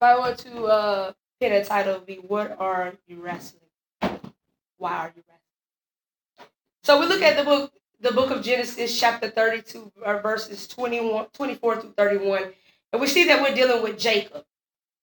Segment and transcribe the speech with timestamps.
[0.00, 3.62] If I were to uh, pin a title, it would be What Are You Wrestling?
[4.76, 6.48] Why are you wrestling?
[6.84, 11.26] So we look at the book, the book of Genesis, chapter 32, uh, verses 21,
[11.32, 12.44] 24 through 31.
[12.92, 14.44] And we see that we're dealing with Jacob.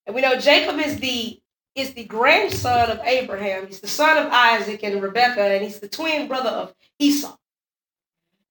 [0.06, 1.42] And we know Jacob is the
[1.76, 3.68] is the grandson of Abraham.
[3.68, 7.36] He's the son of Isaac and Rebekah, and he's the twin brother of Esau.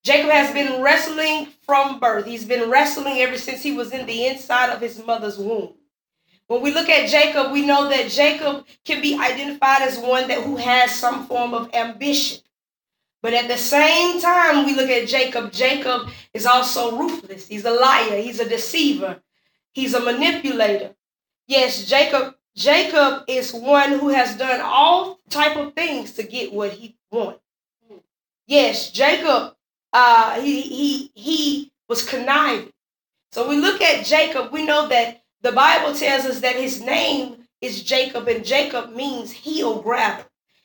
[0.02, 2.26] Jacob has been wrestling from birth.
[2.26, 5.72] He's been wrestling ever since he was in the inside of his mother's womb.
[6.46, 10.42] When we look at Jacob, we know that Jacob can be identified as one that
[10.42, 12.42] who has some form of ambition.
[13.22, 15.50] But at the same time, we look at Jacob.
[15.50, 17.48] Jacob is also ruthless.
[17.48, 18.20] He's a liar.
[18.20, 19.22] He's a deceiver.
[19.72, 20.94] He's a manipulator.
[21.46, 22.34] Yes, Jacob.
[22.54, 27.40] Jacob is one who has done all type of things to get what he wants.
[28.46, 29.56] Yes, Jacob.
[29.92, 32.72] Uh, he he he was conniving.
[33.32, 34.52] So we look at Jacob.
[34.52, 39.30] We know that the Bible tells us that his name is Jacob, and Jacob means
[39.30, 40.24] heel grabber.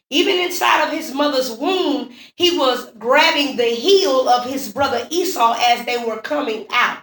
[0.10, 5.54] Even inside of his mother's womb, he was grabbing the heel of his brother Esau
[5.68, 7.00] as they were coming out.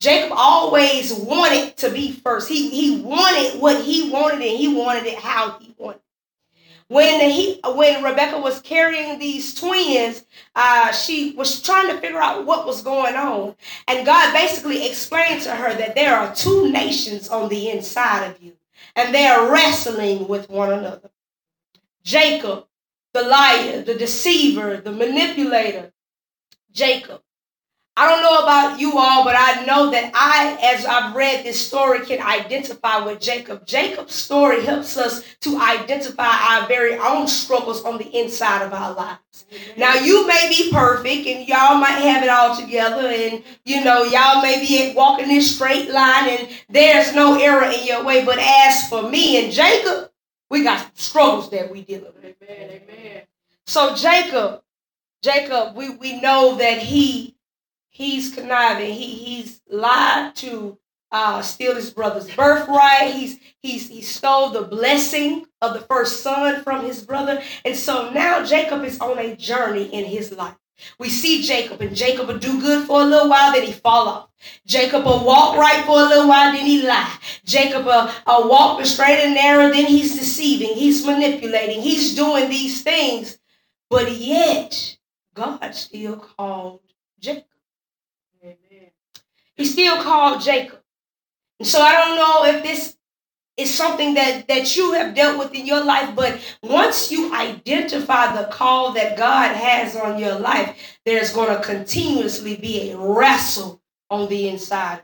[0.00, 2.48] Jacob always wanted to be first.
[2.48, 6.00] He, he wanted what he wanted and he wanted it how he wanted.
[6.88, 12.46] When he when Rebecca was carrying these twins, uh, she was trying to figure out
[12.46, 13.56] what was going on.
[13.86, 18.42] And God basically explained to her that there are two nations on the inside of
[18.42, 18.54] you,
[18.96, 21.10] and they are wrestling with one another.
[22.02, 22.66] Jacob,
[23.12, 25.92] the liar, the deceiver, the manipulator.
[26.72, 27.22] Jacob,
[27.98, 31.58] I don't know about you all, but I know that I, as I've read this
[31.66, 33.66] story, can identify with Jacob.
[33.66, 38.94] Jacob's story helps us to identify our very own struggles on the inside of our
[38.94, 39.46] lives.
[39.76, 44.04] Now, you may be perfect and y'all might have it all together, and you know,
[44.04, 48.24] y'all may be walking this straight line and there's no error in your way.
[48.24, 50.12] But as for me and Jacob,
[50.50, 52.36] we got struggles that we deal with.
[52.40, 52.80] Amen.
[52.80, 53.22] Amen.
[53.66, 54.62] So, Jacob,
[55.20, 57.34] Jacob, we, we know that he
[57.90, 58.92] he's conniving.
[58.92, 60.78] He he's lied to
[61.10, 63.14] uh, steal his brother's birthright.
[63.14, 68.10] He's he's he stole the blessing of the first son from his brother, and so
[68.10, 70.56] now Jacob is on a journey in his life.
[70.98, 74.08] We see Jacob, and Jacob will do good for a little while, then he fall
[74.08, 74.28] off.
[74.64, 77.18] Jacob will walk right for a little while, then he lie.
[77.44, 82.48] Jacob will uh, walk the straight and narrow, then he's deceiving, he's manipulating, he's doing
[82.48, 83.38] these things.
[83.90, 84.98] But yet,
[85.34, 86.80] God still called
[87.18, 87.47] Jacob.
[89.58, 90.80] He still called Jacob.
[91.58, 92.96] And so I don't know if this
[93.56, 98.34] is something that, that you have dealt with in your life, but once you identify
[98.34, 103.82] the call that God has on your life, there's going to continuously be a wrestle
[104.08, 105.02] on the inside.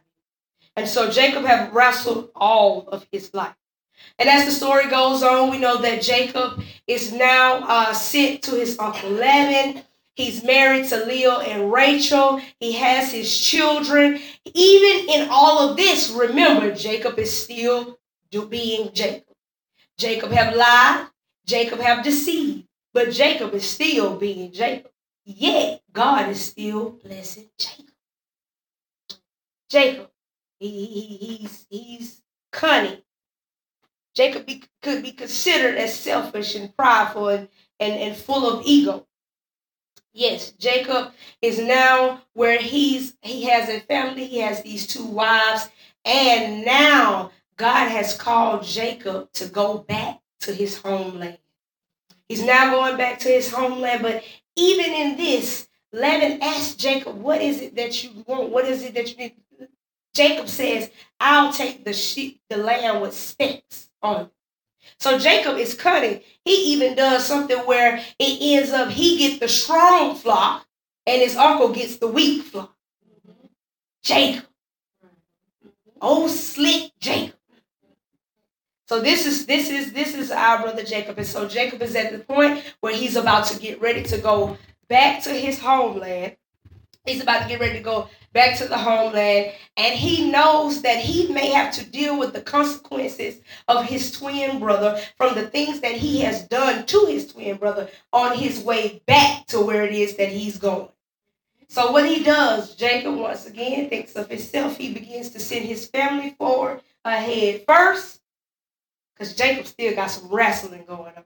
[0.76, 3.56] And so Jacob have wrestled all of his life.
[4.18, 8.52] And as the story goes on, we know that Jacob is now uh, sent to
[8.52, 9.82] his uncle Laban
[10.14, 12.40] He's married to Leah and Rachel.
[12.60, 14.20] He has his children.
[14.44, 17.98] Even in all of this, remember, Jacob is still
[18.48, 19.24] being Jacob.
[19.98, 21.08] Jacob have lied.
[21.46, 22.66] Jacob have deceived.
[22.92, 24.90] But Jacob is still being Jacob.
[25.24, 27.86] Yet, God is still blessing Jacob.
[29.68, 30.10] Jacob,
[30.60, 32.22] he, he, he's, he's
[32.52, 32.98] cunning.
[34.14, 37.48] Jacob be, could be considered as selfish and prideful and,
[37.80, 39.06] and, and full of ego.
[40.16, 45.68] Yes, Jacob is now where he's he has a family, he has these two wives,
[46.04, 51.38] and now God has called Jacob to go back to his homeland.
[52.28, 54.22] He's now going back to his homeland, but
[54.54, 58.50] even in this, Laban asked Jacob, What is it that you want?
[58.50, 59.34] What is it that you need?
[60.14, 64.30] Jacob says, I'll take the sheep, the lamb with specks on.
[64.98, 66.20] So Jacob is cunning.
[66.44, 70.66] He even does something where it ends up he gets the strong flock
[71.06, 72.74] and his uncle gets the weak flock.
[74.02, 74.44] Jacob.
[76.00, 77.36] Oh, slick Jacob.
[78.86, 81.18] So this is this is this is our brother Jacob.
[81.18, 84.58] And so Jacob is at the point where he's about to get ready to go
[84.88, 86.36] back to his homeland.
[87.04, 90.98] He's about to get ready to go back to the homeland, and he knows that
[90.98, 95.80] he may have to deal with the consequences of his twin brother from the things
[95.80, 99.92] that he has done to his twin brother on his way back to where it
[99.92, 100.88] is that he's going.
[101.68, 104.78] So, what he does, Jacob once again thinks of himself.
[104.78, 108.20] He begins to send his family forward ahead first,
[109.14, 111.24] because Jacob still got some wrestling going on.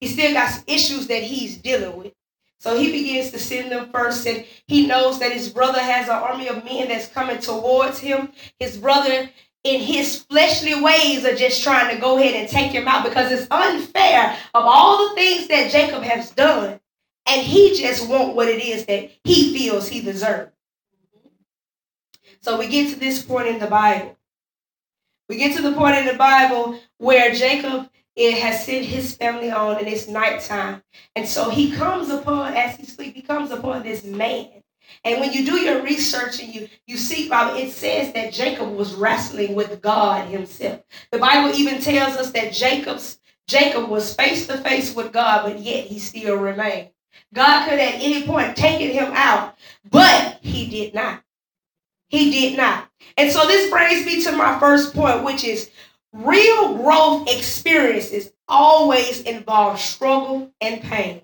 [0.00, 2.14] He still got some issues that he's dealing with.
[2.62, 6.14] So he begins to send them first, and he knows that his brother has an
[6.14, 8.30] army of men that's coming towards him.
[8.60, 9.28] His brother
[9.64, 13.32] in his fleshly ways are just trying to go ahead and take him out because
[13.32, 16.78] it's unfair of all the things that Jacob has done.
[17.26, 20.52] And he just want what it is that he feels he deserves.
[22.42, 24.16] So we get to this point in the Bible.
[25.28, 29.50] We get to the point in the Bible where Jacob it has sent his family
[29.50, 30.82] on and it's nighttime.
[31.16, 34.48] And so he comes upon, as he sleeps, he comes upon this man.
[35.04, 38.74] And when you do your research and you, you see, Bible, it says that Jacob
[38.74, 40.82] was wrestling with God himself.
[41.10, 43.18] The Bible even tells us that Jacob's
[43.48, 46.90] Jacob was face to face with God, but yet he still remained.
[47.34, 49.56] God could at any point taken him out,
[49.90, 51.22] but he did not.
[52.08, 52.88] He did not.
[53.16, 55.70] And so this brings me to my first point, which is
[56.12, 61.22] real growth experiences always involve struggle and pain.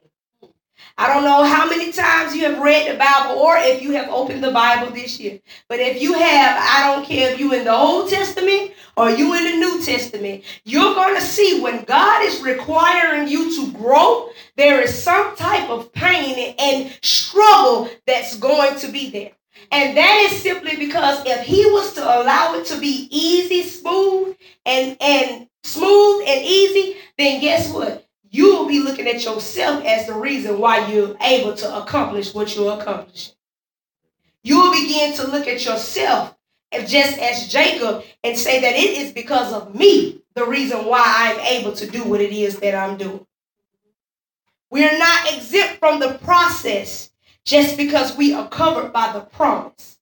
[1.00, 4.08] I don't know how many times you have read the Bible or if you have
[4.08, 5.38] opened the Bible this year.
[5.68, 9.32] But if you have, I don't care if you in the Old Testament or you
[9.34, 14.30] in the New Testament, you're going to see when God is requiring you to grow,
[14.56, 19.37] there is some type of pain and struggle that's going to be there.
[19.70, 24.36] And that is simply because if he was to allow it to be easy, smooth,
[24.64, 28.06] and, and smooth and easy, then guess what?
[28.30, 32.54] You will be looking at yourself as the reason why you're able to accomplish what
[32.54, 33.34] you're accomplishing.
[34.42, 36.36] You will begin to look at yourself
[36.86, 41.40] just as Jacob and say that it is because of me the reason why I'm
[41.40, 43.26] able to do what it is that I'm doing.
[44.70, 47.10] We're not exempt from the process
[47.48, 49.98] just because we are covered by the promise.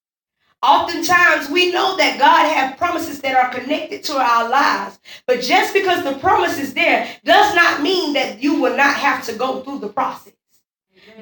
[0.63, 4.99] Oftentimes, we know that God has promises that are connected to our lives.
[5.29, 9.25] But just because the promise is there does not mean that you will not have
[9.27, 10.33] to go through the process.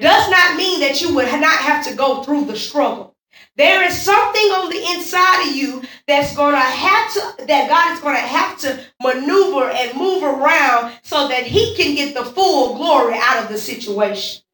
[0.01, 3.15] Does not mean that you will not have to go through the struggle.
[3.55, 7.93] There is something on the inside of you that's going to have to, that God
[7.93, 12.25] is going to have to maneuver and move around so that He can get the
[12.25, 14.44] full glory out of the situation.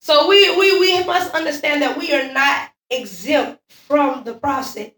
[0.00, 4.90] So we, we, we must understand that we are not exempt from the process.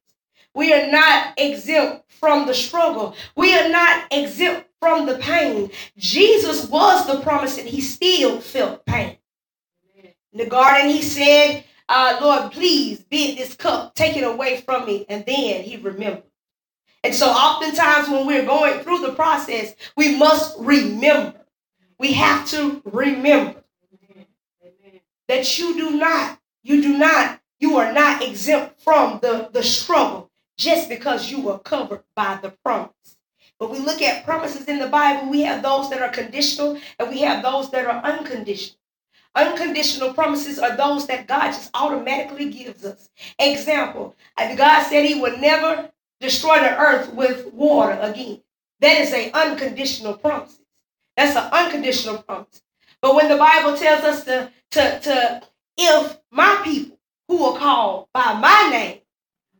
[0.54, 3.14] We are not exempt from the struggle.
[3.36, 5.70] We are not exempt from the pain.
[5.96, 9.18] Jesus was the promise and he still felt pain.
[10.32, 14.84] In the garden, he said, uh, Lord, please bid this cup, take it away from
[14.84, 15.06] me.
[15.08, 16.24] And then he remembered.
[17.02, 21.34] And so oftentimes when we're going through the process, we must remember.
[21.98, 23.57] We have to remember
[25.28, 30.30] that you do not, you do not, you are not exempt from the, the struggle
[30.56, 32.92] just because you were covered by the promise.
[33.58, 37.08] But we look at promises in the Bible, we have those that are conditional and
[37.08, 38.78] we have those that are unconditional.
[39.34, 43.08] Unconditional promises are those that God just automatically gives us.
[43.38, 45.90] Example, God said he would never
[46.20, 48.40] destroy the earth with water again.
[48.80, 50.58] That is an unconditional promise.
[51.16, 52.62] That's an unconditional promise.
[53.00, 55.42] But when the Bible tells us to, to, to
[55.76, 56.98] if my people
[57.28, 58.98] who are called by my name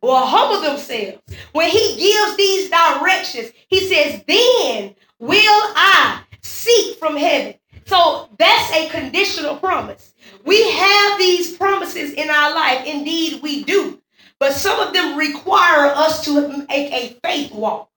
[0.01, 1.21] will humble themselves,
[1.51, 7.55] when he gives these directions, he says, then will I seek from heaven.
[7.85, 10.13] So that's a conditional promise.
[10.45, 12.85] We have these promises in our life.
[12.85, 13.99] Indeed, we do.
[14.39, 17.89] But some of them require us to make a faith walk.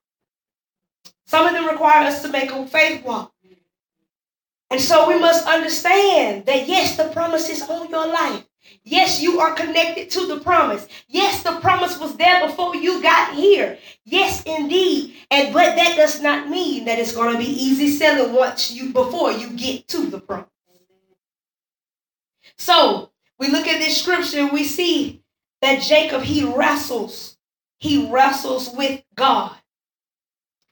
[1.25, 3.32] Some of them require us to make a faith walk.
[4.73, 8.43] And so we must understand that yes, the promise is on your life.
[8.83, 10.87] Yes, you are connected to the promise.
[11.07, 13.77] Yes, the promise was there before you got here.
[14.03, 15.13] Yes, indeed.
[15.29, 18.89] And but that does not mean that it's going to be easy selling once you
[18.89, 20.47] before you get to the promise.
[22.57, 25.21] So we look at this scripture, we see
[25.61, 27.37] that Jacob he wrestles.
[27.77, 29.55] He wrestles with God.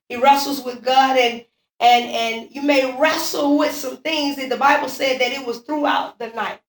[0.10, 1.46] He wrestles with God and
[1.81, 5.59] and and you may wrestle with some things that the bible said that it was
[5.59, 6.61] throughout the night.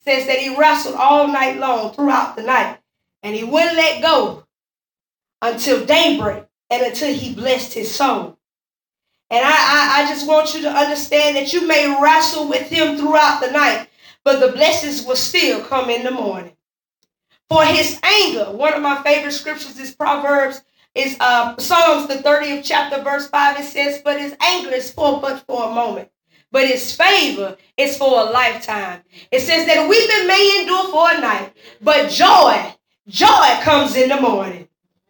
[0.00, 2.78] It says that he wrestled all night long throughout the night.
[3.24, 4.44] And he wouldn't let go
[5.42, 8.38] until daybreak and until he blessed his soul.
[9.30, 12.96] And I, I, I just want you to understand that you may wrestle with him
[12.96, 13.88] throughout the night
[14.24, 16.56] but the blessings will still come in the morning.
[17.48, 20.62] For his anger one of my favorite scriptures is proverbs
[20.94, 23.60] is uh, Psalms, the 30th chapter, verse 5.
[23.60, 26.10] It says, But his anger is for but for a moment.
[26.50, 29.00] But his favor is for a lifetime.
[29.30, 32.74] It says that weeping may endure for a night, but joy,
[33.08, 34.68] joy comes in the morning.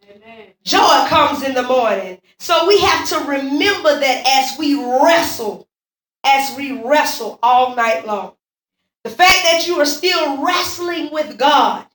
[0.09, 0.47] Amen.
[0.63, 2.19] Joy comes in the morning.
[2.39, 5.67] So we have to remember that as we wrestle,
[6.23, 8.35] as we wrestle all night long.
[9.03, 11.85] The fact that you are still wrestling with God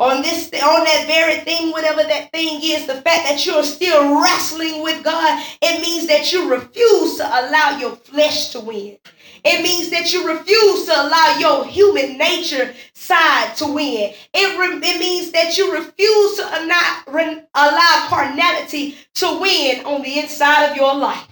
[0.00, 4.20] on this on that very thing, whatever that thing is, the fact that you're still
[4.22, 8.98] wrestling with God, it means that you refuse to allow your flesh to win.
[9.44, 14.14] It means that you refuse to allow your human nature side to win.
[14.34, 20.02] It, re- it means that you refuse to not re- allow carnality to win on
[20.02, 21.28] the inside of your life.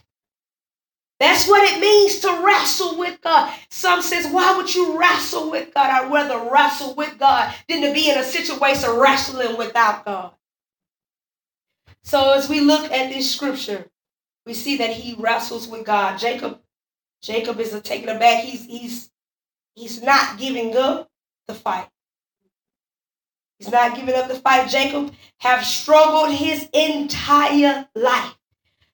[1.21, 3.53] That's what it means to wrestle with God.
[3.71, 5.91] Some says, why would you wrestle with God?
[5.91, 10.33] I'd rather wrestle with God than to be in a situation wrestling without God.
[12.05, 13.91] So as we look at this scripture,
[14.47, 16.19] we see that he wrestles with God.
[16.19, 16.61] Jacob,
[17.21, 18.45] Jacob is taken aback.
[18.45, 19.11] He's he's
[19.75, 21.11] he's not giving up
[21.47, 21.89] the fight.
[23.59, 24.71] He's not giving up the fight.
[24.71, 28.39] Jacob have struggled his entire life.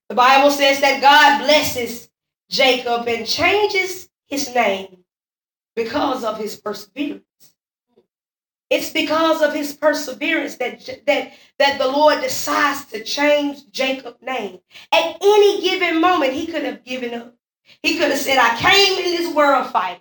[0.08, 2.10] The Bible says that God blesses
[2.48, 5.04] Jacob and changes his name
[5.74, 7.22] because of his perseverance.
[8.70, 14.58] It's because of his perseverance that, that, that the Lord decides to change Jacob's name.
[14.90, 17.34] At any given moment, he could have given up.
[17.82, 20.00] He could have said, I came in this world fighting.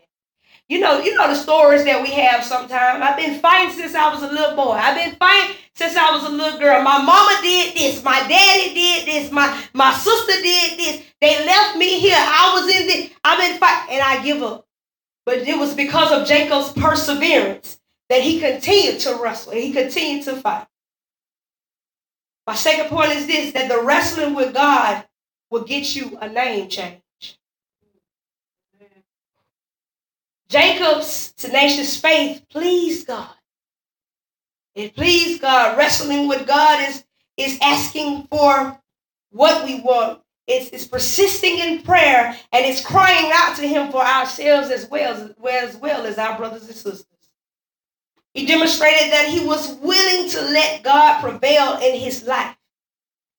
[0.69, 3.03] You know, you know the stories that we have sometimes.
[3.03, 4.71] I've been fighting since I was a little boy.
[4.71, 6.81] I've been fighting since I was a little girl.
[6.81, 8.03] My mama did this.
[8.03, 9.31] My daddy did this.
[9.31, 11.03] My, my sister did this.
[11.23, 12.17] They left me here.
[12.17, 14.65] I was in the, I'm in fight, and I give up.
[15.25, 19.53] But it was because of Jacob's perseverance that he continued to wrestle.
[19.53, 20.67] And he continued to fight.
[22.45, 25.05] My second point is this that the wrestling with God
[25.49, 26.99] will get you a name change.
[30.49, 33.33] Jacob's tenacious faith pleased God.
[34.75, 35.77] It pleased God.
[35.77, 37.05] Wrestling with God is,
[37.37, 38.77] is asking for
[39.31, 40.22] what we want.
[40.47, 45.33] It's, it's persisting in prayer and it's crying out to Him for ourselves as well,
[45.47, 47.05] as well as our brothers and sisters.
[48.33, 52.55] He demonstrated that he was willing to let God prevail in his life.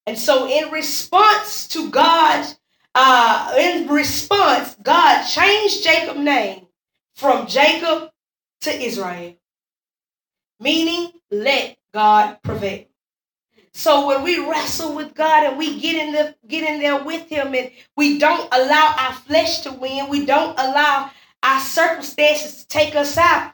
[0.06, 2.46] And so, in response to God,
[2.94, 6.66] uh, in response, God changed Jacob's name
[7.16, 8.10] from Jacob
[8.60, 9.34] to Israel,
[10.60, 12.84] meaning let God prevail.
[13.74, 17.28] So when we wrestle with God and we get in the get in there with
[17.28, 21.10] Him, and we don't allow our flesh to win, we don't allow
[21.42, 23.52] our circumstances to take us out.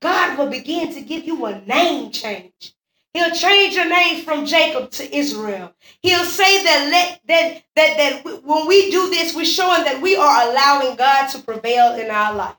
[0.00, 2.74] God will begin to give you a name change.
[3.14, 5.72] He'll change your name from Jacob to Israel.
[6.02, 10.16] He'll say that let that that that when we do this, we're showing that we
[10.16, 12.56] are allowing God to prevail in our life.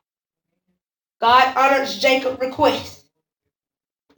[1.21, 2.94] God honors Jacob's request.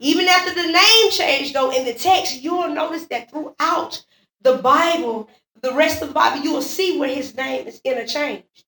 [0.00, 4.04] Even after the name change, though, in the text, you will notice that throughout
[4.42, 5.28] the Bible,
[5.60, 8.64] the rest of the Bible, you will see where his name is interchanged.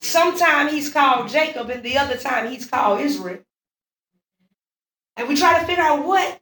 [0.00, 3.38] Sometimes he's called Jacob, and the other time he's called Israel.
[5.16, 6.40] And we try to figure out what,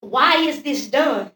[0.00, 1.32] why is this done?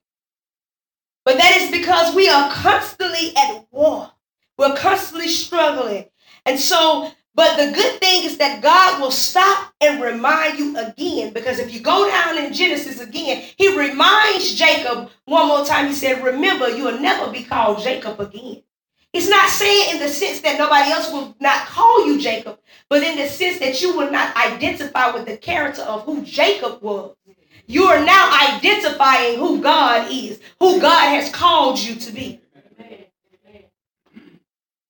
[1.25, 4.11] But that is because we are constantly at war.
[4.59, 6.07] We're constantly struggling.
[6.45, 11.33] And so but the good thing is that God will stop and remind you again.
[11.33, 15.87] Because if you go down in Genesis again, he reminds Jacob one more time.
[15.87, 18.63] He said, Remember, you will never be called Jacob again.
[19.15, 22.59] It's not saying in the sense that nobody else will not call you Jacob,
[22.89, 26.83] but in the sense that you will not identify with the character of who Jacob
[26.83, 27.15] was.
[27.67, 32.41] You are now identifying who God is, who God has called you to be.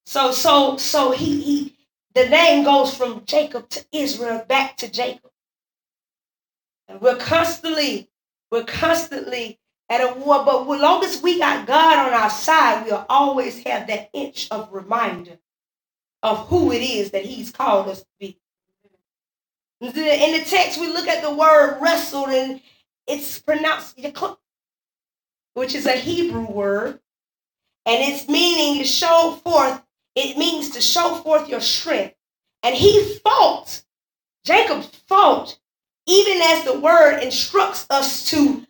[0.05, 1.72] So, so, so he he
[2.15, 5.31] the name goes from Jacob to Israel back to Jacob.
[6.87, 8.09] And we're constantly,
[8.51, 10.43] we're constantly at a war.
[10.45, 14.47] But as long as we got God on our side, we'll always have that inch
[14.51, 15.39] of reminder
[16.21, 18.37] of who it is that He's called us to be.
[19.81, 22.61] In the text, we look at the word wrestled, and
[23.05, 23.99] it's pronounced
[25.55, 26.99] which is a Hebrew word,
[27.85, 29.82] and its meaning is show forth
[30.15, 32.15] it means to show forth your strength.
[32.61, 33.81] And he fought,
[34.45, 35.57] Jacob fought,
[36.05, 38.65] even as the word instructs us to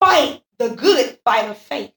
[0.00, 1.92] fight the good fight of faith.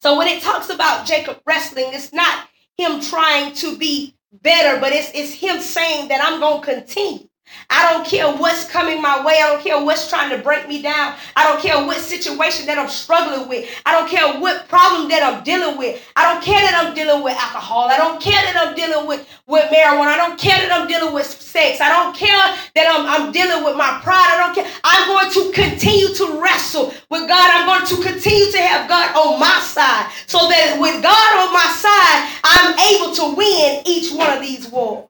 [0.00, 4.92] So when it talks about Jacob wrestling, it's not him trying to be better, but
[4.92, 7.27] it's, it's him saying that I'm going to continue.
[7.70, 9.40] I don't care what's coming my way.
[9.42, 11.14] I don't care what's trying to break me down.
[11.36, 13.68] I don't care what situation that I'm struggling with.
[13.84, 16.02] I don't care what problem that I'm dealing with.
[16.16, 17.88] I don't care that I'm dealing with alcohol.
[17.88, 20.14] I don't care that I'm dealing with, with marijuana.
[20.14, 21.80] I don't care that I'm dealing with sex.
[21.80, 24.28] I don't care that I'm, I'm dealing with my pride.
[24.32, 24.70] I don't care.
[24.84, 27.50] I'm going to continue to wrestle with God.
[27.52, 31.52] I'm going to continue to have God on my side so that with God on
[31.52, 35.07] my side, I'm able to win each one of these wars.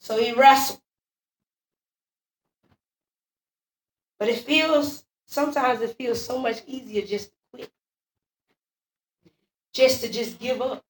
[0.00, 0.80] So he wrestled.
[4.18, 7.70] But it feels, sometimes it feels so much easier just to quit,
[9.72, 10.82] just to just give up.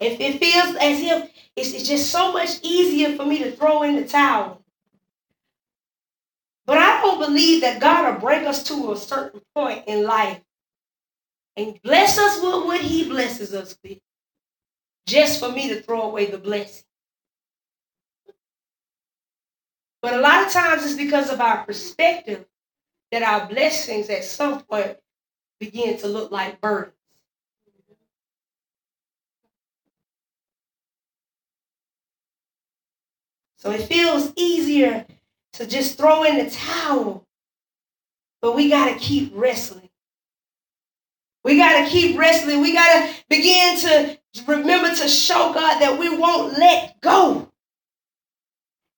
[0.00, 3.82] If it feels as if it's, it's just so much easier for me to throw
[3.82, 4.62] in the towel.
[6.66, 10.40] But I don't believe that God will bring us to a certain point in life
[11.56, 13.98] and bless us with what He blesses us with
[15.08, 16.84] just for me to throw away the blessing.
[20.02, 22.44] But a lot of times it's because of our perspective
[23.10, 24.96] that our blessings at some point
[25.58, 26.94] begin to look like burdens.
[33.56, 35.04] So it feels easier
[35.54, 37.26] to just throw in the towel.
[38.40, 39.88] But we got to keep wrestling.
[41.42, 42.60] We got to keep wrestling.
[42.60, 47.50] We got to begin to remember to show God that we won't let go.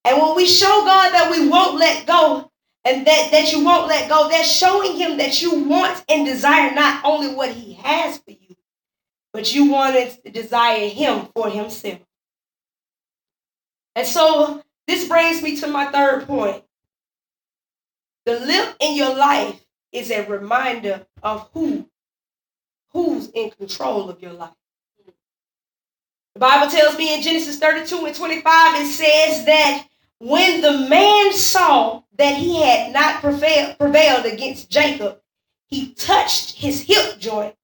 [0.04, 2.50] And when we show God that we won't let go
[2.84, 6.74] and that, that you won't let go, that's showing him that you want and desire
[6.74, 8.56] not only what he has for you,
[9.32, 12.00] but you want to desire him for himself.
[13.94, 16.64] And so this brings me to my third point.
[18.24, 21.88] The limp in your life is a reminder of who
[22.92, 24.50] who's in control of your life.
[26.40, 29.86] The Bible tells me in Genesis 32 and 25, it says that
[30.20, 35.20] when the man saw that he had not prevailed, against Jacob,
[35.66, 37.54] he touched his hip joint,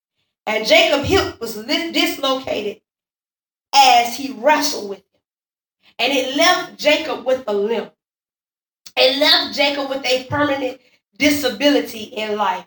[0.46, 2.82] and Jacob's hip was dislocated
[3.74, 5.20] as he wrestled with him.
[5.98, 7.94] And it left Jacob with a limp.
[8.94, 10.82] It left Jacob with a permanent
[11.16, 12.66] disability in life.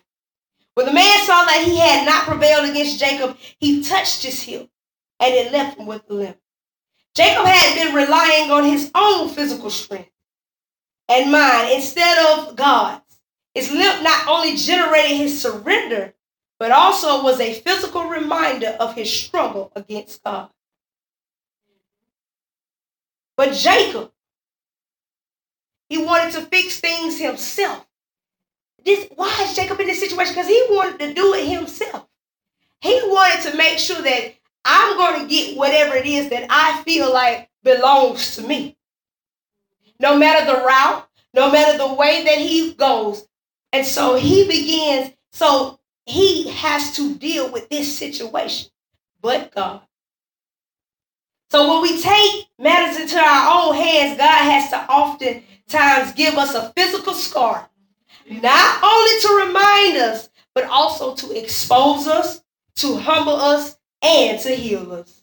[0.74, 4.72] When the man saw that he had not prevailed against Jacob, he touched his hip,
[5.20, 6.38] and it left him with a limp.
[7.16, 10.12] Jacob had been relying on his own physical strength
[11.10, 13.02] and mind instead of God's.
[13.54, 16.14] His limp not only generated his surrender,
[16.60, 20.50] but also was a physical reminder of his struggle against God.
[23.36, 24.12] But Jacob,
[25.90, 27.88] he wanted to fix things himself.
[28.86, 30.34] This, why is Jacob in this situation?
[30.34, 32.06] Because he wanted to do it himself.
[32.82, 36.82] He wanted to make sure that I'm going to get whatever it is that I
[36.84, 38.78] feel like belongs to me.
[40.00, 43.28] No matter the route, no matter the way that he goes.
[43.72, 48.70] And so he begins, so he has to deal with this situation,
[49.22, 49.82] but God.
[51.52, 56.56] So when we take matters into our own hands, God has to oftentimes give us
[56.56, 57.70] a physical scar,
[58.30, 62.44] not only to remind us, but also to expose us,
[62.76, 65.22] to humble us, and to heal us.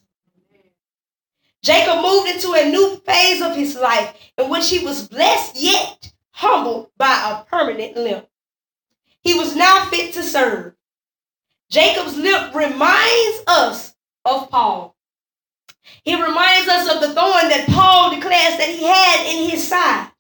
[1.62, 6.12] Jacob moved into a new phase of his life in which he was blessed yet
[6.31, 8.29] humbled by a permanent limp.
[9.23, 10.75] He was now fit to serve.
[11.71, 14.97] Jacob's limp reminds us of Paul.
[16.05, 20.11] He reminds us of the thorn that Paul declares that he had in his side.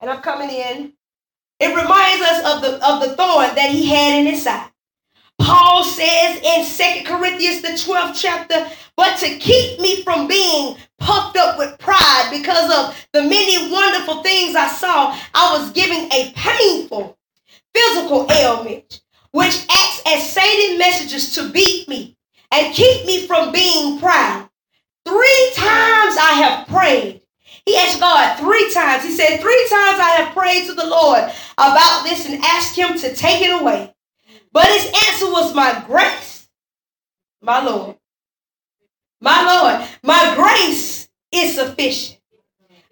[0.00, 0.94] And I'm coming in.
[1.58, 4.69] It reminds us of the, of the thorn that he had in his side.
[5.40, 11.36] Paul says in Second Corinthians, the 12th chapter, but to keep me from being puffed
[11.38, 16.32] up with pride because of the many wonderful things I saw, I was given a
[16.36, 17.18] painful
[17.74, 22.16] physical ailment, which acts as Satan messages to beat me
[22.52, 24.48] and keep me from being proud.
[25.06, 27.22] Three times I have prayed.
[27.64, 29.04] He asked God three times.
[29.04, 32.98] He said, Three times I have prayed to the Lord about this and asked him
[32.98, 33.94] to take it away.
[34.52, 36.48] But his answer was my grace,
[37.40, 37.96] my Lord.
[39.20, 42.18] My Lord, my grace is sufficient.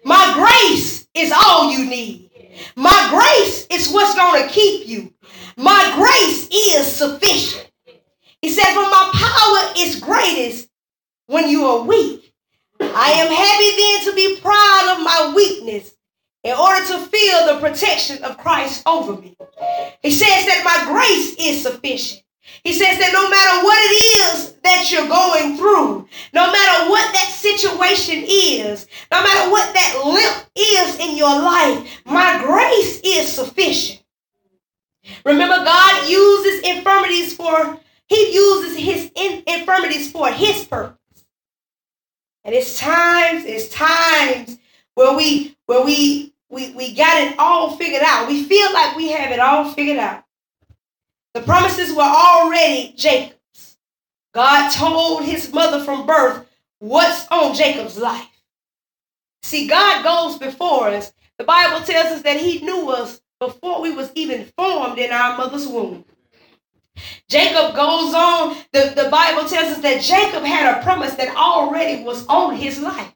[0.03, 2.29] My grace is all you need.
[2.75, 5.13] My grace is what's going to keep you.
[5.57, 7.69] My grace is sufficient.
[8.41, 10.69] He said, For my power is greatest
[11.27, 12.33] when you are weak.
[12.79, 15.93] I am happy then to be proud of my weakness
[16.43, 19.35] in order to feel the protection of Christ over me.
[20.01, 22.23] He says that my grace is sufficient.
[22.63, 27.13] He says that no matter what it is that you're going through, no matter what
[27.13, 33.31] that situation is, no matter what that limp is in your life, my grace is
[33.31, 34.03] sufficient.
[35.25, 39.11] Remember, God uses infirmities for, He uses His
[39.45, 40.97] infirmities for His purpose.
[42.43, 44.57] And it's times, it's times
[44.95, 48.27] where we where we we we got it all figured out.
[48.27, 50.23] We feel like we have it all figured out.
[51.35, 53.77] The promises were already Jacob's.
[54.33, 56.47] God told his mother from birth
[56.79, 58.41] what's on Jacob's life.
[59.43, 63.91] See, God goes before us, The Bible tells us that he knew us before we
[63.91, 66.03] was even formed in our mother's womb.
[67.29, 72.03] Jacob goes on, the, the Bible tells us that Jacob had a promise that already
[72.03, 73.13] was on his life.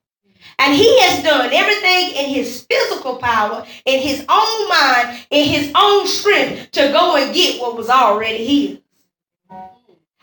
[0.60, 5.72] And he has done everything in his physical power, in his own mind, in his
[5.76, 8.80] own strength to go and get what was already his.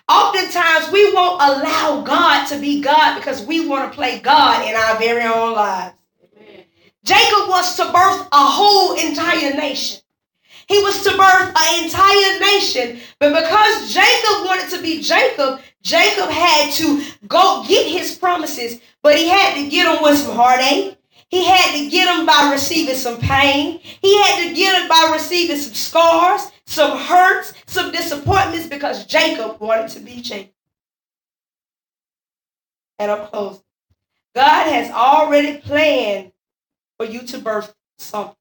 [0.09, 4.75] Oftentimes, we won't allow God to be God because we want to play God in
[4.75, 5.95] our very own lives.
[7.05, 10.01] Jacob was to birth a whole entire nation.
[10.69, 13.01] He was to birth an entire nation.
[13.19, 19.17] But because Jacob wanted to be Jacob, Jacob had to go get his promises, but
[19.17, 20.99] he had to get them with some heartache.
[21.29, 23.79] He had to get them by receiving some pain.
[23.79, 29.61] He had to get them by receiving some scars, some hurts, some disappointments because Jacob
[29.61, 30.53] wanted to be Jacob.
[32.99, 33.63] And I'm closing.
[34.35, 36.33] God has already planned
[36.99, 38.37] for you to birth something.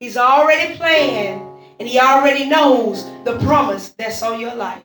[0.00, 1.42] He's already planned
[1.78, 4.84] and he already knows the promise that's on your life.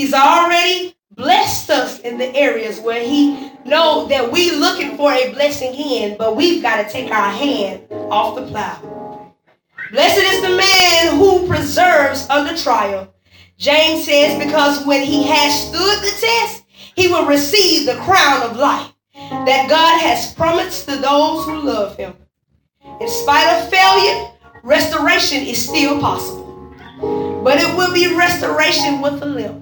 [0.00, 5.30] He's already blessed us in the areas where he know that we looking for a
[5.34, 9.34] blessing in, but we've got to take our hand off the plow.
[9.90, 13.12] Blessed is the man who preserves under trial.
[13.58, 16.64] James says, because when he has stood the test,
[16.96, 21.94] he will receive the crown of life that God has promised to those who love
[21.98, 22.14] him.
[23.02, 24.30] In spite of failure,
[24.62, 26.74] restoration is still possible.
[27.44, 29.59] But it will be restoration with a limp.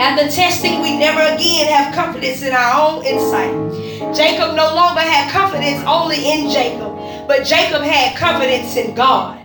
[0.00, 4.14] The testing, we never again have confidence in our own insight.
[4.14, 6.94] Jacob no longer had confidence only in Jacob,
[7.26, 9.38] but Jacob had confidence in God.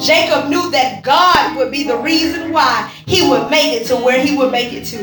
[0.00, 4.24] Jacob knew that God would be the reason why he would make it to where
[4.24, 4.98] he would make it to.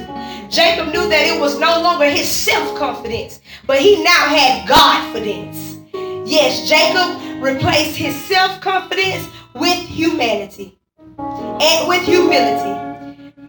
[0.50, 5.02] Jacob knew that it was no longer his self confidence, but he now had God
[5.12, 5.78] confidence.
[6.26, 10.80] Yes, Jacob replaced his self confidence with humanity
[11.20, 12.90] and with humility,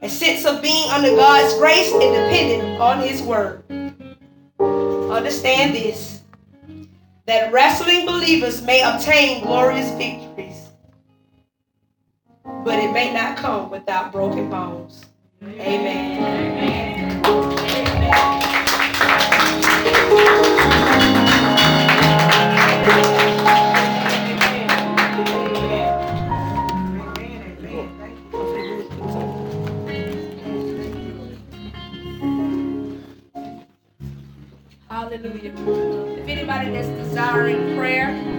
[0.03, 3.63] a sense of being under God's grace and dependent on his word.
[4.61, 6.23] Understand this
[7.27, 10.71] that wrestling believers may obtain glorious victories,
[12.65, 15.05] but it may not come without broken bones.
[15.41, 16.19] Amen.
[16.19, 16.83] Amen.
[35.13, 35.53] Hallelujah.
[36.23, 38.09] If anybody that's desiring prayer,